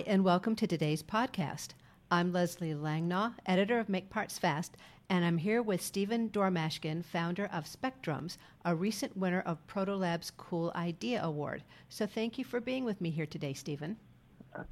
Hi, 0.00 0.04
and 0.06 0.24
welcome 0.24 0.56
to 0.56 0.66
today's 0.66 1.02
podcast. 1.02 1.74
I'm 2.10 2.32
Leslie 2.32 2.72
Langnau, 2.72 3.34
editor 3.44 3.78
of 3.78 3.90
Make 3.90 4.08
Parts 4.08 4.38
Fast, 4.38 4.78
and 5.10 5.26
I'm 5.26 5.36
here 5.36 5.60
with 5.60 5.82
Stephen 5.82 6.30
Dourmashkin, 6.30 7.04
founder 7.04 7.50
of 7.52 7.66
Specdrums, 7.66 8.38
a 8.64 8.74
recent 8.74 9.14
winner 9.14 9.42
of 9.42 9.66
Protolab's 9.66 10.30
Cool 10.30 10.72
Idea 10.74 11.22
Award. 11.22 11.64
So 11.90 12.06
thank 12.06 12.38
you 12.38 12.46
for 12.46 12.62
being 12.62 12.86
with 12.86 13.02
me 13.02 13.10
here 13.10 13.26
today, 13.26 13.52
Stephen. 13.52 13.98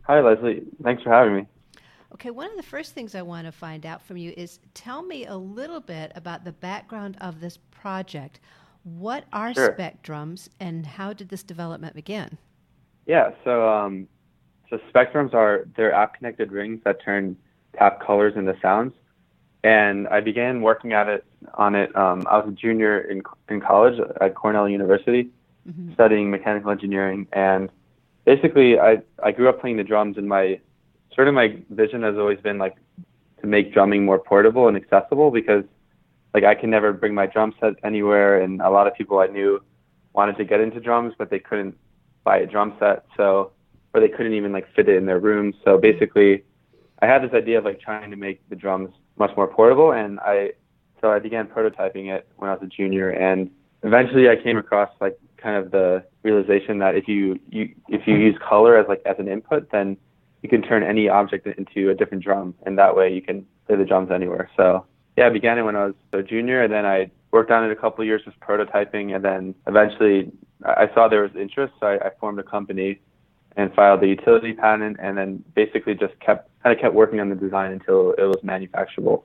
Hi, 0.07 0.19
Leslie. 0.23 0.63
Thanks 0.83 1.03
for 1.03 1.11
having 1.11 1.37
me. 1.37 1.47
Okay, 2.15 2.31
one 2.31 2.51
of 2.51 2.57
the 2.57 2.63
first 2.63 2.95
things 2.95 3.15
I 3.15 3.21
want 3.21 3.45
to 3.45 3.53
find 3.53 3.85
out 3.85 4.01
from 4.01 4.17
you 4.17 4.33
is 4.35 4.61
tell 4.73 5.03
me 5.03 5.27
a 5.27 5.37
little 5.37 5.81
bit 5.81 6.11
about 6.15 6.45
the 6.45 6.53
background 6.53 7.19
of 7.21 7.43
this 7.43 7.59
project. 7.71 8.41
What 8.83 9.25
are 9.35 9.53
Sure. 9.53 9.75
Specdrums, 9.75 10.49
and 10.59 10.87
how 10.87 11.13
did 11.13 11.29
this 11.29 11.43
development 11.43 11.95
begin? 11.95 12.39
Yeah, 13.05 13.33
so 13.45 13.69
um, 13.69 14.09
so 14.71 14.79
Specdrums 14.93 15.35
are 15.35 15.67
they're 15.77 15.93
app 15.93 16.15
connected 16.15 16.53
rings 16.53 16.81
that 16.85 17.03
turn 17.03 17.37
tap 17.77 18.01
colors 18.01 18.35
into 18.37 18.57
sounds, 18.61 18.93
and 19.65 20.09
I 20.09 20.21
began 20.21 20.63
working 20.63 20.93
at 20.93 21.09
it 21.09 21.25
on 21.55 21.75
it. 21.75 21.95
Um, 21.97 22.27
I 22.31 22.39
was 22.39 22.49
a 22.49 22.53
junior 22.53 22.99
in 23.01 23.23
in 23.49 23.61
college 23.61 23.99
at 24.21 24.35
Cornell 24.35 24.69
University, 24.69 25.31
Mhm. 25.69 25.95
studying 25.95 26.31
mechanical 26.31 26.71
engineering, 26.71 27.27
and 27.33 27.71
basically 28.25 28.79
I 28.79 29.03
I 29.23 29.33
grew 29.33 29.49
up 29.49 29.61
playing 29.61 29.77
the 29.77 29.85
drums, 29.85 30.17
and 30.19 30.29
my 30.29 30.61
sort 31.15 31.29
of 31.29 31.35
my 31.35 31.57
vision 31.71 32.03
has 32.03 32.17
always 32.17 32.41
been 32.41 32.59
like 32.59 32.77
to 33.41 33.47
make 33.47 33.73
drumming 33.73 34.05
more 34.05 34.19
portable 34.19 34.69
and 34.69 34.77
accessible 34.77 35.31
because 35.31 35.65
like 36.35 36.45
I 36.45 36.55
can 36.55 36.71
never 36.71 36.93
bring 36.93 37.15
my 37.15 37.27
drum 37.27 37.55
set 37.61 37.75
anywhere, 37.83 38.41
and 38.41 38.61
a 38.61 38.71
lot 38.71 38.87
of 38.87 38.95
people 38.95 39.19
I 39.19 39.29
knew 39.29 39.63
wanted 40.13 40.37
to 40.37 40.45
get 40.45 40.61
into 40.61 40.81
drums, 40.81 41.15
but 41.17 41.31
they 41.31 41.39
couldn't 41.39 41.77
buy 42.25 42.39
a 42.39 42.47
drum 42.47 42.75
set, 42.79 43.05
so 43.17 43.53
or 43.95 44.01
they 44.01 44.09
couldn't 44.09 44.35
even 44.35 44.53
like 44.53 44.67
fit 44.75 44.89
it 44.89 44.97
in 44.97 45.07
their 45.07 45.19
rooms. 45.19 45.55
So 45.65 45.79
basically, 45.79 46.45
I 47.01 47.07
had 47.07 47.23
this 47.23 47.33
idea 47.33 47.59
of 47.59 47.65
like 47.65 47.81
trying 47.81 48.11
to 48.11 48.17
make 48.17 48.47
the 48.49 48.57
drums 48.57 48.91
much 49.19 49.31
more 49.37 49.47
portable, 49.47 49.93
and 49.93 50.19
I 50.21 50.53
so 51.01 51.11
I 51.11 51.19
began 51.19 51.47
prototyping 51.47 52.13
it 52.15 52.29
when 52.37 52.51
I 52.51 52.55
was 52.55 52.63
a 52.63 52.67
junior, 52.67 53.11
and 53.11 53.51
eventually 53.83 54.29
I 54.29 54.37
came 54.37 54.57
across 54.57 54.91
like 55.01 55.19
kind 55.37 55.57
of 55.57 55.71
the 55.71 56.05
realization 56.23 56.79
that 56.81 56.97
if 56.97 57.07
you, 57.07 57.39
you 57.49 57.75
if 57.89 58.07
you 58.07 58.17
use 58.17 58.37
color 58.47 58.77
as 58.77 58.87
like 58.89 59.03
as 59.07 59.17
an 59.19 59.29
input, 59.29 59.71
then 59.71 59.97
you 60.43 60.49
can 60.49 60.63
turn 60.63 60.83
any 60.83 61.09
object 61.09 61.47
into 61.47 61.91
a 61.91 61.95
different 61.95 62.23
drum, 62.23 62.55
and 62.67 62.79
that 62.79 62.97
way 62.97 63.13
you 63.13 63.23
can 63.23 63.47
play 63.67 63.77
the 63.77 63.85
drums 63.85 64.11
anywhere. 64.11 64.51
So 64.57 64.85
yeah, 65.17 65.27
I 65.27 65.31
began 65.31 65.59
it 65.59 65.63
when 65.63 65.77
I 65.77 65.87
was 65.87 65.95
a 66.13 66.23
junior, 66.23 66.63
and 66.63 66.73
then 66.73 66.85
I 66.85 67.11
worked 67.31 67.51
on 67.51 67.65
it 67.65 67.71
a 67.71 67.77
couple 67.77 68.03
of 68.03 68.07
years 68.07 68.23
just 68.25 68.39
prototyping, 68.41 69.15
and 69.15 69.25
then 69.25 69.55
eventually 69.67 70.33
I 70.65 70.89
I 70.89 70.95
saw 70.95 71.09
there 71.09 71.23
was 71.23 71.37
interest, 71.37 71.75
so 71.79 71.87
I, 71.87 72.09
I 72.09 72.11
formed 72.19 72.41
a 72.41 72.43
company 72.43 73.01
and 73.59 73.75
filed 73.75 74.01
the 74.01 74.07
utility 74.07 74.55
patent, 74.55 74.97
and 75.01 75.19
then 75.19 75.45
basically 75.55 75.95
just 75.95 76.19
kept 76.21 76.49
kind 76.63 76.75
of 76.75 76.81
kept 76.81 76.95
working 76.95 77.21
on 77.21 77.29
the 77.29 77.35
design 77.35 77.73
until 77.73 78.13
it 78.13 78.23
was 78.23 78.39
manufacturable, 78.43 79.25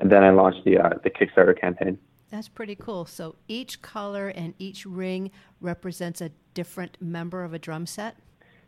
and 0.00 0.10
then 0.10 0.24
I 0.24 0.30
launched 0.30 0.64
the 0.64 0.78
uh, 0.78 0.90
the 1.04 1.10
Kickstarter 1.10 1.58
campaign. 1.58 1.98
That's 2.30 2.48
pretty 2.48 2.74
cool. 2.74 3.04
So 3.04 3.36
each 3.46 3.80
color 3.80 4.28
and 4.28 4.54
each 4.58 4.84
ring 4.84 5.30
represents 5.60 6.20
a 6.20 6.30
different 6.54 6.96
member 7.00 7.44
of 7.44 7.52
a 7.52 7.58
drum 7.58 7.86
set? 7.86 8.16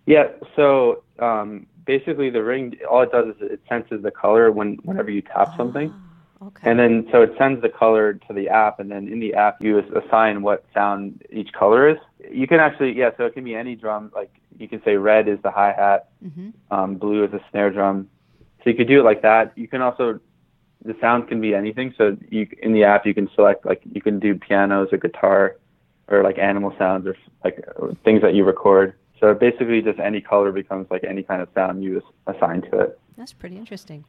Yeah, 0.04 0.28
so 0.54 1.02
um, 1.18 1.66
basically 1.84 2.30
the 2.30 2.44
ring, 2.44 2.76
all 2.88 3.02
it 3.02 3.10
does 3.10 3.34
is 3.34 3.36
it 3.40 3.60
senses 3.68 4.02
the 4.02 4.10
color 4.10 4.52
when 4.52 4.76
whenever 4.84 5.10
you 5.10 5.22
tap 5.22 5.56
something. 5.56 5.92
Ah, 5.92 6.46
okay. 6.46 6.70
And 6.70 6.78
then, 6.78 7.08
so 7.10 7.22
it 7.22 7.32
sends 7.38 7.60
the 7.62 7.68
color 7.68 8.14
to 8.14 8.32
the 8.32 8.48
app, 8.48 8.78
and 8.78 8.88
then 8.90 9.08
in 9.08 9.18
the 9.18 9.34
app, 9.34 9.60
you 9.60 9.78
assign 9.78 10.42
what 10.42 10.64
sound 10.72 11.24
each 11.30 11.52
color 11.52 11.88
is. 11.88 11.98
You 12.30 12.46
can 12.46 12.60
actually, 12.60 12.92
yeah, 12.92 13.10
so 13.16 13.24
it 13.24 13.34
can 13.34 13.42
be 13.42 13.56
any 13.56 13.74
drum. 13.74 14.12
Like 14.14 14.32
you 14.58 14.68
can 14.68 14.82
say 14.84 14.96
red 14.96 15.28
is 15.28 15.38
the 15.42 15.50
hi 15.50 15.72
hat, 15.72 16.08
hmm 16.22 16.50
um, 16.70 16.96
blue 16.96 17.24
is 17.24 17.30
the 17.30 17.40
snare 17.50 17.70
drum. 17.70 18.08
So 18.62 18.70
you 18.70 18.76
could 18.76 18.88
do 18.88 18.98
it 19.00 19.04
like 19.04 19.22
that. 19.22 19.52
You 19.56 19.68
can 19.68 19.80
also, 19.82 20.18
the 20.84 20.96
sound 21.00 21.28
can 21.28 21.40
be 21.40 21.54
anything. 21.54 21.94
So 21.96 22.16
you 22.28 22.48
in 22.62 22.72
the 22.72 22.82
app, 22.84 23.06
you 23.06 23.14
can 23.14 23.28
select 23.34 23.64
like 23.64 23.82
you 23.84 24.00
can 24.00 24.18
do 24.18 24.34
pianos 24.34 24.88
or 24.92 24.98
guitar, 24.98 25.56
or 26.08 26.22
like 26.22 26.38
animal 26.38 26.74
sounds 26.78 27.06
or 27.06 27.16
like 27.44 27.64
things 28.04 28.22
that 28.22 28.34
you 28.34 28.44
record. 28.44 28.94
So 29.20 29.32
basically, 29.34 29.80
just 29.80 29.98
any 29.98 30.20
color 30.20 30.52
becomes 30.52 30.88
like 30.90 31.04
any 31.04 31.22
kind 31.22 31.40
of 31.40 31.48
sound 31.54 31.82
you 31.84 32.02
assign 32.26 32.62
to 32.62 32.80
it. 32.80 32.98
That's 33.16 33.32
pretty 33.32 33.56
interesting. 33.56 34.04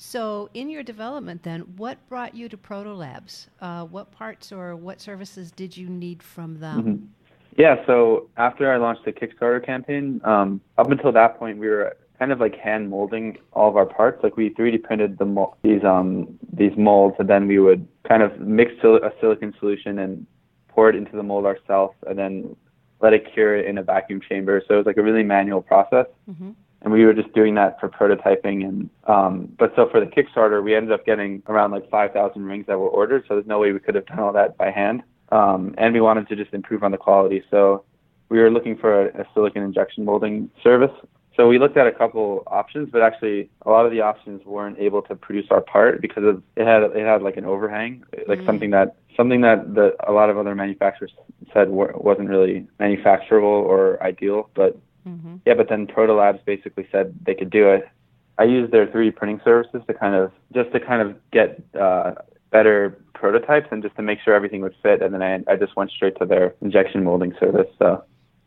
So, 0.00 0.48
in 0.54 0.70
your 0.70 0.84
development, 0.84 1.42
then, 1.42 1.62
what 1.76 1.98
brought 2.08 2.32
you 2.34 2.48
to 2.48 2.56
Protolabs? 2.56 3.48
Uh, 3.60 3.84
what 3.84 4.12
parts 4.12 4.52
or 4.52 4.76
what 4.76 5.00
services 5.00 5.50
did 5.50 5.76
you 5.76 5.88
need 5.88 6.22
from 6.22 6.60
them? 6.60 6.84
Mhm. 6.84 7.27
Yeah, 7.58 7.84
so 7.86 8.30
after 8.36 8.72
I 8.72 8.76
launched 8.76 9.04
the 9.04 9.12
Kickstarter 9.12 9.64
campaign, 9.64 10.20
um, 10.22 10.60
up 10.78 10.92
until 10.92 11.10
that 11.10 11.40
point, 11.40 11.58
we 11.58 11.66
were 11.68 11.96
kind 12.16 12.30
of 12.30 12.38
like 12.38 12.54
hand 12.54 12.88
molding 12.88 13.36
all 13.52 13.68
of 13.68 13.76
our 13.76 13.84
parts. 13.84 14.22
Like 14.22 14.36
we 14.36 14.50
3D 14.50 14.84
printed 14.84 15.18
the 15.18 15.24
mol- 15.24 15.58
these 15.62 15.82
um 15.82 16.38
these 16.52 16.76
molds, 16.76 17.16
and 17.18 17.28
then 17.28 17.48
we 17.48 17.58
would 17.58 17.86
kind 18.06 18.22
of 18.22 18.38
mix 18.38 18.70
sil- 18.78 19.02
a 19.02 19.10
silicon 19.20 19.52
solution 19.58 19.98
and 19.98 20.24
pour 20.68 20.88
it 20.88 20.94
into 20.94 21.16
the 21.16 21.22
mold 21.24 21.46
ourselves, 21.46 21.96
and 22.06 22.16
then 22.16 22.56
let 23.00 23.12
it 23.12 23.32
cure 23.34 23.56
it 23.56 23.66
in 23.66 23.78
a 23.78 23.82
vacuum 23.82 24.20
chamber. 24.20 24.62
So 24.66 24.74
it 24.74 24.76
was 24.78 24.86
like 24.86 24.96
a 24.96 25.02
really 25.02 25.24
manual 25.24 25.60
process 25.60 26.06
hmm 26.26 26.52
and 26.82 26.92
we 26.92 27.04
were 27.04 27.12
just 27.12 27.32
doing 27.32 27.54
that 27.56 27.78
for 27.80 27.88
prototyping 27.88 28.64
and 28.64 28.88
um 29.04 29.48
but 29.58 29.72
so 29.74 29.88
for 29.90 30.00
the 30.00 30.06
kickstarter 30.06 30.62
we 30.62 30.74
ended 30.74 30.92
up 30.92 31.04
getting 31.04 31.42
around 31.48 31.72
like 31.72 31.88
5000 31.90 32.44
rings 32.44 32.66
that 32.66 32.78
were 32.78 32.88
ordered 32.88 33.24
so 33.26 33.34
there's 33.34 33.46
no 33.46 33.58
way 33.58 33.72
we 33.72 33.80
could 33.80 33.94
have 33.94 34.06
done 34.06 34.20
all 34.20 34.32
that 34.32 34.56
by 34.56 34.70
hand 34.70 35.02
um 35.32 35.74
and 35.78 35.94
we 35.94 36.00
wanted 36.00 36.28
to 36.28 36.36
just 36.36 36.52
improve 36.54 36.82
on 36.82 36.90
the 36.90 36.96
quality 36.96 37.42
so 37.50 37.84
we 38.28 38.38
were 38.38 38.50
looking 38.50 38.76
for 38.76 39.08
a, 39.08 39.22
a 39.22 39.24
silicon 39.34 39.62
injection 39.62 40.04
molding 40.04 40.50
service 40.62 40.92
so 41.36 41.46
we 41.46 41.58
looked 41.58 41.76
at 41.76 41.86
a 41.86 41.92
couple 41.92 42.42
options 42.46 42.88
but 42.90 43.00
actually 43.02 43.48
a 43.66 43.70
lot 43.70 43.84
of 43.86 43.92
the 43.92 44.00
options 44.00 44.44
weren't 44.44 44.78
able 44.78 45.02
to 45.02 45.14
produce 45.14 45.46
our 45.50 45.60
part 45.60 46.00
because 46.00 46.24
of 46.24 46.42
it 46.56 46.66
had 46.66 46.82
it 46.82 47.04
had 47.06 47.22
like 47.22 47.36
an 47.36 47.44
overhang 47.44 48.02
like 48.26 48.40
Mm. 48.40 48.46
something 48.46 48.70
that 48.70 48.96
something 49.16 49.40
that 49.40 49.74
the, 49.74 49.96
a 50.06 50.12
lot 50.12 50.30
of 50.30 50.38
other 50.38 50.54
manufacturers 50.54 51.12
said 51.52 51.68
wa- 51.70 51.90
wasn't 51.94 52.28
really 52.28 52.66
manufacturable 52.80 53.42
or 53.72 54.02
ideal 54.02 54.50
but 54.54 54.76
hmm 55.04 55.36
yeah, 55.46 55.54
but 55.54 55.68
then 55.70 55.86
Protolabs 55.86 56.44
basically 56.44 56.86
said 56.92 57.14
they 57.24 57.34
could 57.34 57.48
do 57.48 57.70
it. 57.70 57.88
I 58.36 58.44
used 58.44 58.70
their 58.70 58.86
3D 58.86 59.16
printing 59.16 59.40
services 59.42 59.80
to 59.86 59.94
kind 59.94 60.14
of 60.14 60.30
just 60.52 60.70
to 60.72 60.80
kind 60.80 61.00
of 61.00 61.16
get 61.30 61.62
uh, 61.80 62.12
better 62.50 62.98
prototypes 63.14 63.66
and 63.70 63.82
just 63.82 63.96
to 63.96 64.02
make 64.02 64.18
sure 64.24 64.34
everything 64.34 64.60
would 64.62 64.74
fit. 64.82 65.02
And 65.02 65.12
then 65.14 65.22
I, 65.22 65.52
I 65.52 65.56
just 65.56 65.76
went 65.76 65.90
straight 65.90 66.16
to 66.18 66.24
their 66.26 66.54
injection 66.60 67.04
molding 67.04 67.34
service. 67.40 67.68
So 67.78 68.04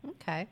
Okay. 0.08 0.46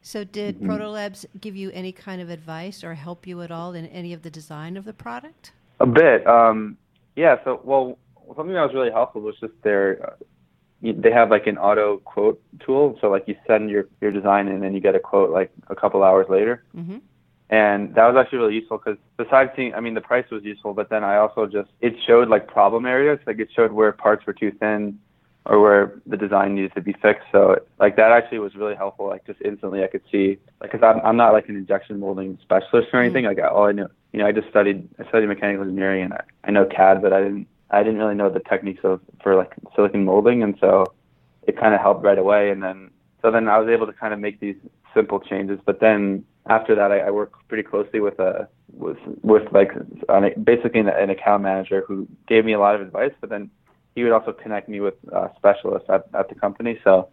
So, 0.00 0.22
did 0.24 0.60
Mhm. 0.60 0.66
Protolabs 0.68 1.26
give 1.40 1.56
you 1.56 1.70
any 1.72 1.92
kind 1.92 2.20
of 2.22 2.30
advice 2.30 2.84
or 2.84 2.94
help 2.94 3.26
you 3.26 3.42
at 3.42 3.50
all 3.50 3.74
in 3.74 3.86
any 3.86 4.12
of 4.12 4.22
the 4.22 4.30
design 4.30 4.76
of 4.76 4.84
the 4.84 4.92
product? 4.92 5.52
a 5.80 5.86
bit, 5.86 6.26
um, 6.26 6.76
yeah. 7.16 7.36
So 7.44 7.60
well, 7.64 7.98
something 8.36 8.54
that 8.54 8.62
was 8.62 8.74
really 8.74 8.90
helpful 8.90 9.20
was 9.20 9.36
just 9.40 9.54
their. 9.62 9.98
Uh, 10.06 10.14
they 10.80 11.10
have 11.10 11.30
like 11.30 11.46
an 11.48 11.58
auto 11.58 11.98
quote 11.98 12.40
tool, 12.60 12.96
so 13.00 13.08
like 13.10 13.24
you 13.26 13.36
send 13.46 13.70
your 13.70 13.88
your 14.00 14.12
design 14.12 14.48
and 14.48 14.62
then 14.62 14.72
you 14.74 14.80
get 14.80 14.94
a 14.94 15.00
quote 15.00 15.30
like 15.30 15.50
a 15.68 15.74
couple 15.74 16.02
hours 16.04 16.26
later. 16.28 16.62
hmm 16.74 16.98
and 17.50 17.94
that 17.94 18.06
was 18.06 18.16
actually 18.16 18.38
really 18.38 18.54
useful 18.54 18.78
because 18.78 18.98
besides 19.16 19.50
seeing 19.56 19.74
i 19.74 19.80
mean 19.80 19.94
the 19.94 20.00
price 20.00 20.28
was 20.30 20.44
useful 20.44 20.74
but 20.74 20.90
then 20.90 21.02
i 21.02 21.16
also 21.16 21.46
just 21.46 21.70
it 21.80 21.94
showed 22.06 22.28
like 22.28 22.46
problem 22.46 22.86
areas. 22.86 23.18
Like 23.26 23.38
it 23.38 23.48
showed 23.54 23.72
where 23.72 23.92
parts 23.92 24.26
were 24.26 24.32
too 24.32 24.52
thin 24.52 24.98
or 25.46 25.60
where 25.60 26.00
the 26.06 26.16
design 26.16 26.54
needed 26.54 26.74
to 26.74 26.82
be 26.82 26.92
fixed. 26.92 27.24
So 27.32 27.56
like 27.78 27.96
that 27.96 28.12
actually 28.12 28.40
was 28.40 28.54
really 28.54 28.74
helpful 28.74 29.06
like 29.08 29.24
just 29.26 29.40
instantly 29.42 29.82
i 29.82 29.86
could 29.86 30.02
see 30.10 30.38
like 30.60 30.72
because 30.72 30.82
I'm, 30.82 31.04
I'm 31.04 31.16
not 31.16 31.32
like 31.32 31.48
an 31.48 31.56
injection 31.56 31.98
molding 32.00 32.38
specialist 32.42 32.88
or 32.92 33.00
anything. 33.00 33.24
Mm-hmm. 33.24 33.40
Like 33.40 33.52
all 33.52 33.66
i 33.66 33.72
knew 33.72 33.88
you 34.12 34.18
know 34.18 34.26
i 34.26 34.32
just 34.32 34.48
studied 34.48 34.88
i 34.98 35.08
studied 35.08 35.26
mechanical 35.26 35.62
engineering 35.62 36.04
and 36.04 36.14
i, 36.14 36.22
I 36.44 36.50
know 36.50 36.64
cad 36.66 37.02
but 37.02 37.12
i 37.12 37.20
didn't 37.22 37.46
i 37.70 37.82
didn't 37.82 37.98
really 37.98 38.14
know 38.14 38.30
the 38.30 38.40
techniques 38.40 38.80
of 38.84 39.00
for 39.22 39.36
like 39.36 39.52
silicon 39.74 40.04
molding. 40.04 40.42
And 40.42 40.56
so 40.60 40.92
it 41.42 41.58
kind 41.58 41.74
of 41.74 41.80
helped 41.80 42.04
right 42.04 42.18
away. 42.18 42.50
And 42.50 42.62
then 42.62 42.90
so 43.22 43.30
then 43.30 43.48
i 43.48 43.58
was 43.58 43.68
able 43.68 43.86
to 43.86 43.92
kind 43.92 44.14
of 44.14 44.20
make 44.20 44.40
these 44.40 44.56
simple 44.94 45.20
changes. 45.20 45.58
But 45.64 45.80
then 45.80 46.24
after 46.48 46.74
that, 46.74 46.90
I, 46.90 47.00
I 47.00 47.10
worked 47.10 47.46
pretty 47.48 47.62
closely 47.62 48.00
with 48.00 48.18
a 48.18 48.48
with 48.72 48.98
with 49.22 49.42
like 49.52 49.72
on 50.08 50.24
a, 50.24 50.38
basically 50.38 50.80
an, 50.80 50.88
an 50.88 51.10
account 51.10 51.42
manager 51.42 51.84
who 51.86 52.08
gave 52.26 52.44
me 52.44 52.52
a 52.52 52.58
lot 52.58 52.74
of 52.74 52.80
advice, 52.80 53.12
but 53.20 53.30
then 53.30 53.50
he 53.94 54.02
would 54.02 54.12
also 54.12 54.32
connect 54.32 54.68
me 54.68 54.80
with 54.80 54.94
uh, 55.14 55.28
specialists 55.36 55.88
at 55.88 56.06
at 56.14 56.28
the 56.28 56.34
company. 56.34 56.78
So 56.84 57.08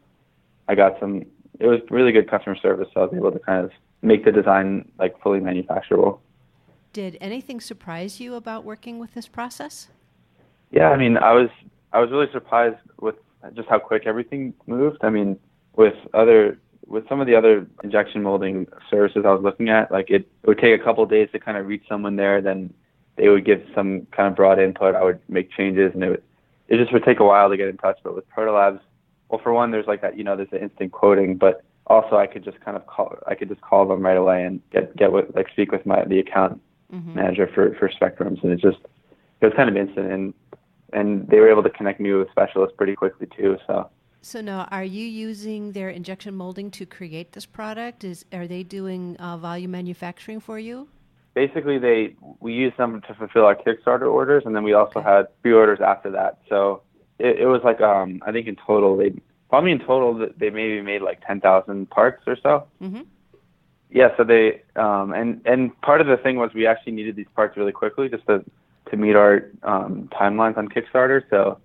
I 0.68 0.76
got 0.76 1.00
some. 1.00 1.26
It 1.60 1.68
was 1.68 1.80
really 1.90 2.12
good 2.12 2.30
customer 2.30 2.56
service. 2.58 2.88
So 2.94 3.02
I 3.02 3.04
was 3.06 3.14
able 3.16 3.32
to 3.32 3.40
kind 3.40 3.64
of 3.64 3.72
make 4.02 4.26
the 4.26 4.32
design 4.32 4.92
like 5.00 5.20
fully 5.22 5.40
manufacturable. 5.40 6.20
Did 6.94 7.18
anything 7.20 7.60
surprise 7.60 8.20
you 8.20 8.36
about 8.36 8.64
working 8.64 9.00
with 9.00 9.14
this 9.14 9.28
process? 9.28 9.90
Yeah, 10.72 10.90
I 10.90 10.98
mean, 10.98 11.18
I 11.18 11.34
was 11.34 11.50
I 11.92 12.00
was 12.00 12.10
really 12.12 12.32
surprised 12.32 12.78
with 13.00 13.16
just 13.54 13.68
how 13.70 13.80
quick 13.80 14.04
everything 14.06 14.54
moved. 14.66 15.00
I 15.02 15.10
mean, 15.10 15.38
with 15.76 15.96
other 16.14 16.58
with 16.88 17.08
some 17.10 17.20
of 17.20 17.28
the 17.28 17.36
other 17.36 17.68
injection 17.84 18.24
molding 18.24 18.68
services 18.90 19.24
I 19.26 19.32
was 19.32 19.42
looking 19.44 19.70
at, 19.70 19.92
like 19.92 20.10
it, 20.10 20.28
it 20.44 20.48
would 20.48 20.60
take 20.60 20.80
a 20.80 20.84
couple 20.84 21.04
of 21.04 21.10
days 21.10 21.30
to 21.32 21.40
kind 21.40 21.58
of 21.58 21.66
reach 21.66 21.84
someone 21.90 22.16
there. 22.16 22.42
Then 22.42 22.74
they 23.16 23.30
would 23.30 23.46
give 23.46 23.66
some 23.74 24.08
kind 24.12 24.28
of 24.28 24.36
broad 24.36 24.60
input. 24.60 24.96
I 24.96 25.04
would 25.04 25.20
make 25.30 25.52
changes, 25.52 25.92
and 25.94 26.04
it 26.04 26.10
would 26.10 26.24
it 26.68 26.78
just 26.78 26.94
would 26.94 27.04
take 27.04 27.20
a 27.20 27.26
while 27.26 27.50
to 27.50 27.58
get 27.58 27.68
in 27.68 27.78
touch. 27.78 28.00
But 28.04 28.16
with 28.16 28.30
Protolabs, 28.30 28.80
well, 29.30 29.42
for 29.42 29.54
one, 29.54 29.72
there's 29.72 29.88
like 29.88 30.02
that, 30.02 30.18
you 30.18 30.24
know, 30.24 30.36
there's 30.36 30.50
the 30.50 30.62
instant 30.62 30.92
quoting, 30.92 31.38
but 31.38 31.64
also 31.88 32.18
I 32.18 32.28
could 32.28 32.44
just 32.44 32.60
kind 32.62 32.76
of 32.78 32.86
call 32.88 33.18
I 33.28 33.36
could 33.36 33.50
just 33.50 33.62
call 33.62 33.88
them 33.88 34.02
right 34.02 34.18
away 34.18 34.44
and 34.44 34.62
get 34.72 34.96
get 34.96 35.12
with 35.12 35.36
like 35.36 35.50
speak 35.50 35.72
with 35.72 35.86
my 35.86 36.04
the 36.06 36.20
account 36.20 36.62
mm-hmm. 36.94 37.16
manager 37.16 37.50
for 37.54 37.76
for 37.76 37.90
Specdrums, 37.90 38.44
and 38.44 38.52
it 38.52 38.60
just 38.60 38.80
it 39.42 39.46
was 39.46 39.54
kind 39.56 39.70
of 39.70 39.78
instant, 39.78 40.12
and 40.12 40.34
and 40.94 41.28
they 41.28 41.40
were 41.40 41.50
able 41.50 41.64
to 41.64 41.70
connect 41.70 42.00
me 42.00 42.12
with 42.14 42.30
specialists 42.32 42.76
pretty 42.78 42.96
quickly 42.96 43.28
too. 43.36 43.58
So. 43.68 43.90
So 44.26 44.42
now, 44.42 44.68
are 44.72 44.84
you 44.84 45.06
using 45.06 45.74
their 45.74 45.92
injection 45.92 46.34
molding 46.34 46.72
to 46.72 46.86
create 46.88 47.34
this 47.34 47.46
product? 47.46 48.04
Is 48.04 48.26
are 48.34 48.48
they 48.48 48.64
doing 48.64 49.16
uh, 49.18 49.38
volume 49.38 49.70
manufacturing 49.70 50.40
for 50.40 50.58
you? 50.58 50.88
Basically, 51.36 51.78
they 51.78 52.16
we 52.40 52.52
use 52.54 52.74
them 52.76 53.02
to 53.02 53.14
fulfill 53.14 53.46
our 53.46 53.56
Kickstarter 53.56 54.12
orders, 54.12 54.42
and 54.48 54.56
then 54.56 54.64
we 54.64 54.74
also 54.74 54.98
okay. 54.98 55.08
had 55.08 55.42
pre-orders 55.44 55.80
after 55.80 56.10
that. 56.10 56.40
So 56.50 56.82
it, 57.20 57.42
it 57.42 57.46
was 57.46 57.62
like 57.64 57.82
um, 57.82 58.20
I 58.26 58.32
think 58.32 58.48
in 58.48 58.56
total 58.56 58.98
they 58.98 59.14
probably 59.48 59.72
in 59.74 59.78
total 59.78 60.28
they 60.36 60.50
maybe 60.50 60.82
made 60.82 61.04
like 61.04 61.24
ten 61.24 61.40
thousand 61.40 61.92
parts 61.92 62.24
or 62.26 62.36
so. 62.42 62.66
Mm-hmm. 62.82 63.02
Yeah, 63.92 64.10
so 64.18 64.24
they 64.24 64.64
um, 64.76 65.14
and 65.14 65.40
and 65.46 65.80
part 65.82 66.02
of 66.02 66.08
the 66.08 66.18
thing 66.18 66.38
was 66.38 66.50
we 66.56 66.66
actually 66.66 66.94
needed 66.94 67.16
these 67.16 67.30
parts 67.36 67.56
really 67.58 67.74
quickly 67.74 68.10
just 68.10 68.26
to 68.26 68.44
to 68.90 68.98
meet 68.98 69.16
our 69.16 69.52
um, 69.62 70.10
timelines 70.12 70.58
on 70.58 70.68
Kickstarter. 70.68 71.22
So 71.30 71.60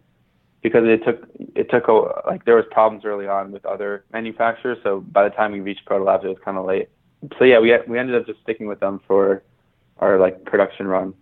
because 0.62 0.85
it 0.85 1.05
took 1.05 1.29
it 1.55 1.71
took 1.71 1.89
a 1.89 1.93
like 2.27 2.45
there 2.45 2.57
was 2.57 2.65
problems 2.71 3.05
early 3.05 3.27
on 3.27 3.53
with 3.53 3.65
other 3.65 4.05
manufacturers. 4.12 4.79
So 4.83 5.01
by 5.01 5.25
the 5.25 5.35
time 5.35 5.53
we 5.53 5.61
reached 5.61 5.85
Proto 5.87 6.05
Labs, 6.05 6.25
it 6.25 6.29
was 6.29 6.39
kind 6.45 6.59
of 6.59 6.67
late. 6.67 6.89
So 7.39 7.45
yeah, 7.45 7.59
we 7.59 7.77
we 7.87 7.99
ended 7.99 8.17
up 8.17 8.27
just 8.27 8.41
sticking 8.43 8.67
with 8.67 8.81
them 8.81 9.01
for 9.07 9.43
our 9.99 10.19
like 10.19 10.45
production 10.45 10.87
run. 10.87 11.15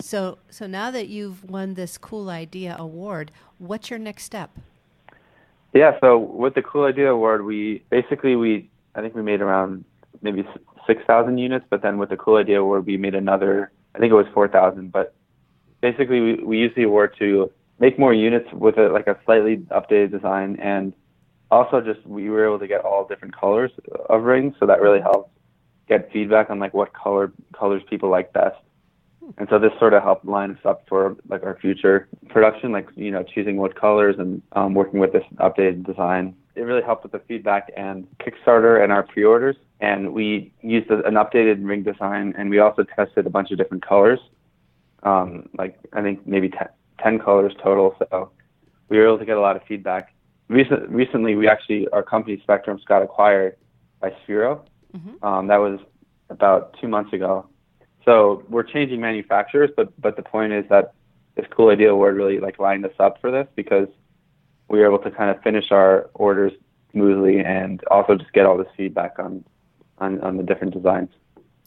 So 0.00 0.38
so 0.50 0.66
now 0.66 0.90
that 0.90 1.08
you've 1.08 1.48
won 1.48 1.74
this 1.74 1.98
Cool 1.98 2.28
Idea 2.28 2.76
award, 2.78 3.30
what's 3.58 3.90
your 3.90 3.98
next 3.98 4.24
step? 4.24 4.50
Yeah, 5.72 5.98
so 6.00 6.18
with 6.18 6.54
the 6.54 6.62
Cool 6.62 6.84
Idea 6.84 7.12
award, 7.12 7.44
we 7.44 7.82
basically 7.90 8.36
we 8.36 8.68
I 8.94 9.00
think 9.00 9.14
we 9.14 9.22
made 9.22 9.40
around 9.40 9.84
maybe 10.22 10.44
six 10.86 11.02
thousand 11.06 11.38
units, 11.38 11.66
but 11.70 11.82
then 11.82 11.98
with 11.98 12.10
the 12.10 12.16
Cool 12.16 12.36
Idea 12.36 12.60
award, 12.60 12.86
we 12.86 12.96
made 12.96 13.14
another 13.14 13.70
I 13.94 13.98
think 13.98 14.10
it 14.10 14.16
was 14.16 14.26
four 14.34 14.48
thousand. 14.48 14.90
But 14.90 15.14
basically, 15.80 16.20
we 16.20 16.34
we 16.42 16.58
use 16.58 16.72
the 16.74 16.82
award 16.82 17.14
to 17.20 17.52
make 17.78 17.98
more 17.98 18.14
units 18.14 18.48
with 18.52 18.78
a 18.78 18.88
like 18.88 19.06
a 19.06 19.18
slightly 19.24 19.58
updated 19.70 20.10
design, 20.10 20.56
and 20.60 20.92
also 21.50 21.80
just 21.80 22.04
we 22.06 22.30
were 22.30 22.44
able 22.44 22.58
to 22.58 22.66
get 22.66 22.84
all 22.84 23.06
different 23.06 23.36
colors 23.36 23.70
of 24.08 24.22
rings, 24.22 24.54
so 24.58 24.66
that 24.66 24.80
really 24.80 25.00
helped 25.00 25.30
get 25.88 26.10
feedback 26.12 26.50
on 26.50 26.58
like 26.58 26.74
what 26.74 26.92
color 26.92 27.32
colors 27.58 27.82
people 27.88 28.08
like 28.08 28.32
best. 28.32 28.56
And 29.38 29.48
so 29.48 29.58
this 29.58 29.72
sort 29.78 29.94
of 29.94 30.02
helped 30.02 30.26
line 30.26 30.50
us 30.50 30.58
up 30.66 30.84
for 30.86 31.16
like 31.28 31.42
our 31.44 31.58
future 31.58 32.08
production, 32.28 32.72
like 32.72 32.88
you 32.94 33.10
know 33.10 33.22
choosing 33.22 33.56
what 33.56 33.74
colors 33.74 34.16
and 34.18 34.42
um, 34.52 34.74
working 34.74 35.00
with 35.00 35.12
this 35.12 35.24
updated 35.36 35.86
design. 35.86 36.36
It 36.56 36.60
really 36.60 36.82
helped 36.82 37.02
with 37.02 37.12
the 37.12 37.20
feedback 37.20 37.72
and 37.76 38.06
Kickstarter 38.18 38.82
and 38.82 38.92
our 38.92 39.02
pre-orders. 39.02 39.56
And 39.80 40.12
we 40.12 40.52
used 40.62 40.88
an 40.90 41.14
updated 41.14 41.66
ring 41.66 41.82
design, 41.82 42.32
and 42.38 42.48
we 42.48 42.58
also 42.60 42.84
tested 42.84 43.26
a 43.26 43.30
bunch 43.30 43.50
of 43.50 43.58
different 43.58 43.84
colors, 43.84 44.20
um, 45.02 45.48
like 45.58 45.78
I 45.92 46.00
think 46.02 46.26
maybe 46.26 46.48
10, 46.48 46.68
10 47.02 47.18
colors 47.18 47.52
total. 47.62 47.96
So 47.98 48.30
we 48.88 48.98
were 48.98 49.06
able 49.06 49.18
to 49.18 49.24
get 49.24 49.36
a 49.36 49.40
lot 49.40 49.56
of 49.56 49.62
feedback. 49.64 50.14
Recent, 50.48 50.88
recently, 50.90 51.34
we 51.36 51.48
actually 51.48 51.88
our 51.88 52.02
company 52.02 52.42
Specdrums 52.46 52.84
got 52.84 53.02
acquired 53.02 53.56
by 54.00 54.10
Sphero. 54.10 54.60
Mm-hmm. 54.94 55.24
Um, 55.24 55.46
that 55.48 55.56
was 55.56 55.80
about 56.28 56.76
two 56.80 56.88
months 56.88 57.12
ago 57.12 57.48
so 58.04 58.42
we're 58.48 58.64
changing 58.64 59.00
manufacturers, 59.00 59.70
but 59.76 59.98
but 60.00 60.16
the 60.16 60.22
point 60.22 60.52
is 60.52 60.64
that 60.68 60.92
this 61.36 61.46
cool 61.50 61.70
idea 61.70 61.90
award 61.90 62.16
really 62.16 62.38
like 62.38 62.58
lined 62.58 62.84
us 62.84 62.92
up 62.98 63.20
for 63.20 63.30
this 63.30 63.46
because 63.56 63.88
we 64.68 64.78
were 64.78 64.86
able 64.86 64.98
to 64.98 65.10
kind 65.10 65.30
of 65.30 65.42
finish 65.42 65.70
our 65.70 66.10
orders 66.14 66.52
smoothly 66.92 67.40
and 67.40 67.82
also 67.90 68.14
just 68.14 68.32
get 68.32 68.46
all 68.46 68.56
this 68.56 68.68
feedback 68.76 69.18
on 69.18 69.44
on, 69.98 70.20
on 70.20 70.36
the 70.36 70.42
different 70.42 70.74
designs. 70.74 71.10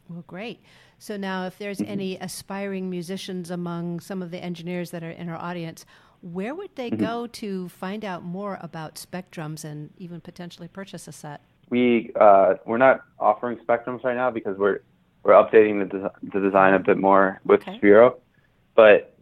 Well, 0.09 0.23
great. 0.27 0.59
So 0.99 1.17
now, 1.17 1.45
if 1.45 1.57
there's 1.57 1.79
mm-hmm. 1.79 1.91
any 1.91 2.17
aspiring 2.17 2.89
musicians 2.89 3.51
among 3.51 3.99
some 3.99 4.21
of 4.21 4.31
the 4.31 4.43
engineers 4.43 4.91
that 4.91 5.03
are 5.03 5.11
in 5.11 5.29
our 5.29 5.37
audience, 5.37 5.85
where 6.21 6.55
would 6.55 6.75
they 6.75 6.89
mm-hmm. 6.89 7.03
go 7.03 7.27
to 7.27 7.69
find 7.69 8.03
out 8.03 8.23
more 8.23 8.57
about 8.61 8.95
Specdrums 8.95 9.63
and 9.63 9.91
even 9.97 10.21
potentially 10.21 10.67
purchase 10.67 11.07
a 11.07 11.11
set? 11.11 11.41
We 11.69 12.11
uh, 12.19 12.55
we're 12.65 12.77
not 12.77 13.01
offering 13.19 13.57
Specdrums 13.57 14.03
right 14.03 14.15
now 14.15 14.31
because 14.31 14.57
we're 14.57 14.79
we're 15.23 15.33
updating 15.33 15.87
the, 15.87 15.97
des- 15.97 16.29
the 16.33 16.39
design 16.39 16.73
a 16.73 16.79
bit 16.79 16.97
more 16.97 17.41
with 17.43 17.61
okay. 17.61 17.79
Sphero, 17.79 18.15
but 18.75 19.13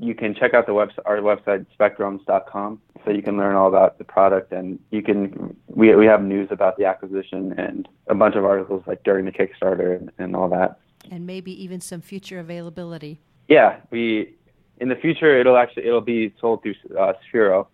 you 0.00 0.14
can 0.14 0.34
check 0.34 0.54
out 0.54 0.66
the 0.66 0.72
website, 0.72 1.02
our 1.04 1.18
website, 1.18 1.66
specdrums.com, 1.78 2.80
so 3.04 3.10
you 3.10 3.20
can 3.20 3.36
learn 3.36 3.54
all 3.54 3.68
about 3.68 3.98
the 3.98 4.04
product 4.04 4.50
and 4.50 4.78
you 4.90 5.02
can, 5.02 5.54
we, 5.68 5.94
we 5.94 6.06
have 6.06 6.22
news 6.22 6.48
about 6.50 6.78
the 6.78 6.86
acquisition 6.86 7.52
and 7.58 7.86
a 8.08 8.14
bunch 8.14 8.34
of 8.34 8.46
articles 8.46 8.82
like 8.86 9.02
during 9.02 9.26
the 9.26 9.30
Kickstarter 9.30 9.94
and, 9.94 10.10
and 10.18 10.34
all 10.34 10.48
that. 10.48 10.78
And 11.10 11.26
maybe 11.26 11.62
even 11.62 11.80
some 11.80 12.00
future 12.00 12.38
availability. 12.40 13.20
Yeah, 13.48 13.80
we, 13.90 14.34
in 14.78 14.88
the 14.88 14.96
future, 14.96 15.38
it'll 15.38 15.56
actually, 15.56 15.86
it'll 15.86 16.00
be 16.00 16.34
sold 16.40 16.62
through 16.62 16.74
uh, 16.98 17.14
Sphero, 17.32 17.66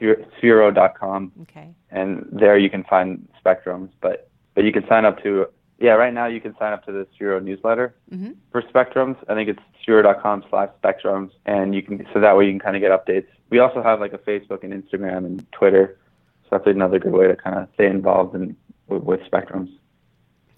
sphero.com. 0.00 1.32
Okay. 1.42 1.74
And 1.90 2.26
there 2.32 2.58
you 2.58 2.70
can 2.70 2.84
find 2.84 3.28
Specdrums, 3.44 3.90
but, 4.00 4.30
but 4.54 4.64
you 4.64 4.72
can 4.72 4.86
sign 4.88 5.04
up 5.04 5.22
to 5.22 5.46
yeah, 5.80 5.92
right 5.92 6.12
now 6.12 6.26
you 6.26 6.40
can 6.40 6.56
sign 6.58 6.72
up 6.72 6.84
to 6.86 6.92
the 6.92 7.06
Sphero 7.18 7.42
newsletter 7.42 7.94
mm-hmm. 8.12 8.32
for 8.50 8.62
Specdrums. 8.62 9.16
I 9.28 9.34
think 9.34 9.48
it's 9.48 9.60
sphero.com 9.86 10.44
slash 10.50 10.70
Specdrums, 10.82 11.30
and 11.46 11.74
you 11.74 11.82
can 11.82 12.04
so 12.12 12.20
that 12.20 12.36
way 12.36 12.46
you 12.46 12.52
can 12.52 12.58
kind 12.58 12.76
of 12.76 12.82
get 12.82 12.90
updates. 12.90 13.28
We 13.50 13.60
also 13.60 13.82
have 13.82 14.00
like 14.00 14.12
a 14.12 14.18
Facebook 14.18 14.64
and 14.64 14.72
Instagram 14.72 15.18
and 15.18 15.46
Twitter, 15.52 15.98
so 16.44 16.48
that's 16.52 16.66
another 16.66 16.98
good 16.98 17.12
way 17.12 17.28
to 17.28 17.36
kind 17.36 17.58
of 17.58 17.68
stay 17.74 17.86
involved 17.86 18.34
in 18.34 18.56
with, 18.88 19.02
with 19.04 19.20
Specdrums. 19.30 19.70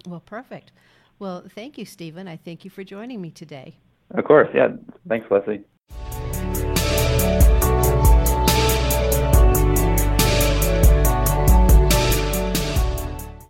Well, 0.07 0.21
perfect. 0.21 0.73
Well, 1.21 1.45
thank 1.55 1.79
you, 1.79 1.85
Stephen. 1.85 2.27
I 2.27 2.37
thank 2.37 2.65
you 2.65 2.71
for 2.71 2.83
joining 2.83 3.21
me 3.21 3.31
today. 3.31 3.77
Of 4.13 4.25
course, 4.25 4.49
yeah. 4.53 4.69
Thanks, 5.07 5.31
Leslie. 5.31 5.63